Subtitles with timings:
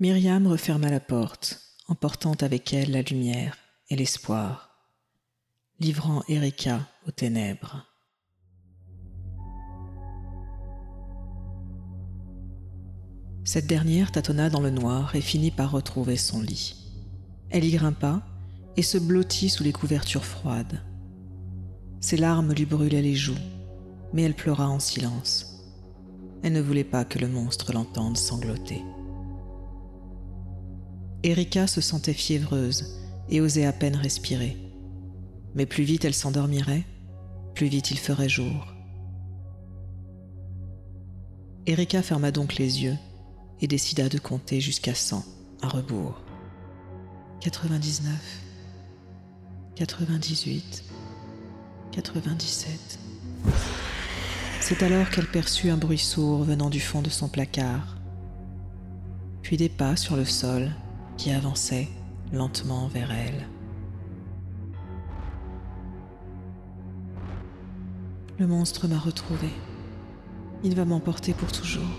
[0.00, 3.58] Myriam referma la porte, emportant avec elle la lumière
[3.90, 4.70] et l'espoir,
[5.78, 7.84] livrant Erika aux ténèbres.
[13.44, 16.76] Cette dernière tâtonna dans le noir et finit par retrouver son lit.
[17.50, 18.22] Elle y grimpa
[18.78, 20.82] et se blottit sous les couvertures froides.
[22.00, 23.36] Ses larmes lui brûlaient les joues,
[24.14, 25.62] mais elle pleura en silence.
[26.42, 28.80] Elle ne voulait pas que le monstre l'entende sangloter.
[31.22, 32.98] Erika se sentait fiévreuse
[33.28, 34.56] et osait à peine respirer.
[35.54, 36.84] Mais plus vite elle s'endormirait,
[37.54, 38.72] plus vite il ferait jour.
[41.66, 42.96] Erika ferma donc les yeux
[43.60, 45.22] et décida de compter jusqu'à 100
[45.60, 46.22] à rebours.
[47.40, 48.12] 99,
[49.76, 50.84] 98,
[51.92, 52.98] 97.
[54.62, 57.98] C'est alors qu'elle perçut un bruit sourd venant du fond de son placard,
[59.42, 60.70] puis des pas sur le sol
[61.20, 61.88] qui avançaient
[62.32, 63.46] lentement vers elle.
[68.38, 69.52] Le monstre m'a retrouvée.
[70.64, 71.92] Il va m'emporter pour toujours.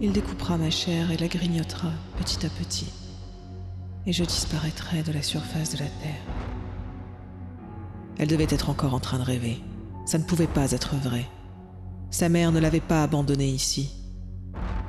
[0.00, 2.92] Il découpera ma chair et la grignotera petit à petit,
[4.06, 6.24] et je disparaîtrai de la surface de la Terre.
[8.18, 9.60] Elle devait être encore en train de rêver.
[10.06, 11.26] Ça ne pouvait pas être vrai.
[12.12, 13.99] Sa mère ne l'avait pas abandonnée ici.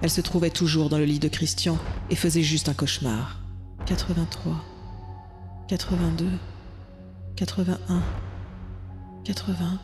[0.01, 1.77] Elle se trouvait toujours dans le lit de Christian
[2.09, 3.39] et faisait juste un cauchemar.
[3.85, 4.55] 83,
[5.67, 6.27] 82,
[7.35, 8.01] 81,
[9.23, 9.79] 80.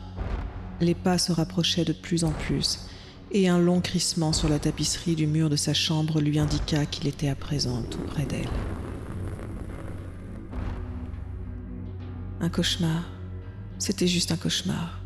[0.80, 2.80] Les pas se rapprochaient de plus en plus
[3.30, 7.06] et un long crissement sur la tapisserie du mur de sa chambre lui indiqua qu'il
[7.06, 8.48] était à présent tout près d'elle.
[12.40, 13.04] Un cauchemar.
[13.78, 15.00] C'était juste un cauchemar.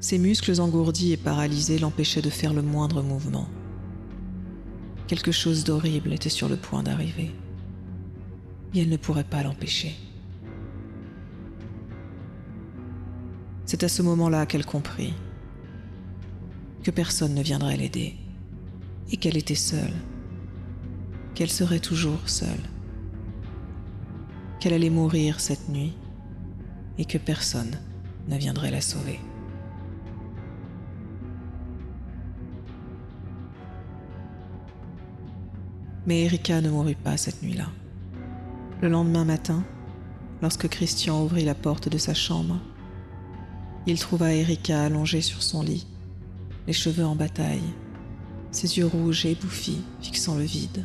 [0.00, 3.48] Ses muscles engourdis et paralysés l'empêchaient de faire le moindre mouvement.
[5.06, 7.30] Quelque chose d'horrible était sur le point d'arriver.
[8.74, 9.94] Et elle ne pourrait pas l'empêcher.
[13.66, 15.14] C'est à ce moment-là qu'elle comprit
[16.82, 18.14] que personne ne viendrait l'aider,
[19.10, 19.94] et qu'elle était seule,
[21.34, 22.48] qu'elle serait toujours seule,
[24.60, 25.94] qu'elle allait mourir cette nuit,
[26.98, 27.78] et que personne
[28.28, 29.18] ne viendrait la sauver.
[36.06, 37.68] Mais Erika ne mourut pas cette nuit-là.
[38.82, 39.64] Le lendemain matin,
[40.42, 42.58] lorsque Christian ouvrit la porte de sa chambre,
[43.86, 45.86] il trouva Erika allongée sur son lit,
[46.66, 47.62] les cheveux en bataille,
[48.50, 50.84] ses yeux rouges et bouffis fixant le vide.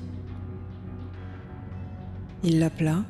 [2.44, 3.04] Il l'appela,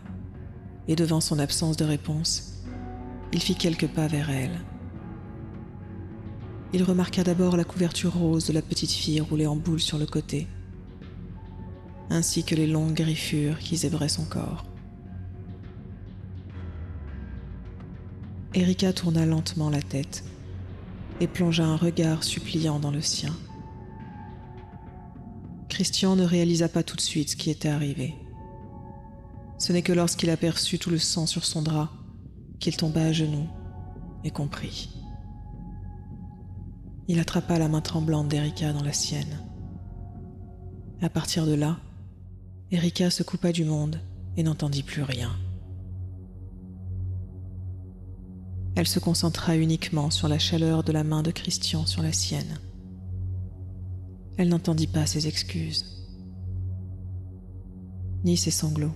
[0.88, 2.64] et devant son absence de réponse,
[3.32, 4.60] il fit quelques pas vers elle.
[6.74, 10.08] Il remarqua d'abord la couverture rose de la petite fille roulée en boule sur le
[10.08, 10.48] côté,
[12.10, 14.66] ainsi que les longues griffures qui zébraient son corps.
[18.54, 20.24] Erika tourna lentement la tête
[21.20, 23.36] et plongea un regard suppliant dans le sien.
[25.70, 28.16] Christian ne réalisa pas tout de suite ce qui était arrivé.
[29.60, 31.92] Ce n'est que lorsqu'il aperçut tout le sang sur son drap
[32.60, 33.48] qu'il tomba à genoux
[34.24, 34.90] et comprit.
[37.08, 39.40] Il attrapa la main tremblante d'Erika dans la sienne.
[41.02, 41.78] À partir de là,
[42.72, 44.00] Erika se coupa du monde
[44.38, 45.32] et n'entendit plus rien.
[48.76, 52.60] Elle se concentra uniquement sur la chaleur de la main de Christian sur la sienne.
[54.38, 56.08] Elle n'entendit pas ses excuses,
[58.24, 58.96] ni ses sanglots,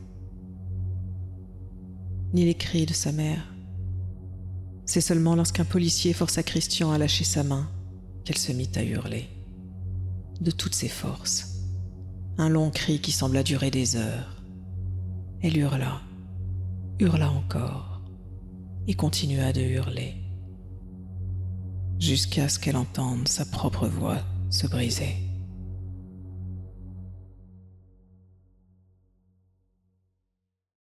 [2.34, 3.54] ni les cris de sa mère.
[4.86, 7.68] C'est seulement lorsqu'un policier força Christian à lâcher sa main
[8.24, 9.28] qu'elle se mit à hurler,
[10.42, 11.53] de toutes ses forces.
[12.38, 14.44] Un long cri qui sembla durer des heures.
[15.42, 16.02] Elle hurla,
[17.00, 18.02] hurla encore
[18.88, 20.16] et continua de hurler
[22.00, 24.20] jusqu'à ce qu'elle entende sa propre voix
[24.50, 25.23] se briser.